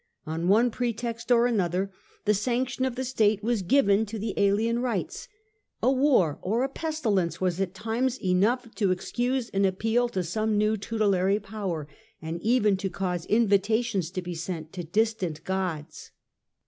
[0.25, 1.91] On one pretext or another,
[2.25, 5.27] the sanction of the state was given to the alien rites;
[5.83, 10.57] a war or a pestilence was at times enough to excuse an appeal to some
[10.57, 11.87] new tutelary power,
[12.19, 16.09] and even to cause invitations to be sent to distant gods.